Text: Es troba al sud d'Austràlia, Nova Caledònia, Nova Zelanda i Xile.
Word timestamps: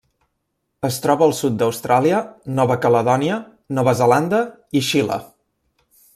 Es 0.87 0.95
troba 1.03 1.23
al 1.25 1.35
sud 1.39 1.59
d'Austràlia, 1.61 2.21
Nova 2.61 2.79
Caledònia, 2.87 3.37
Nova 3.81 3.95
Zelanda 4.01 4.41
i 4.81 4.83
Xile. 4.89 5.21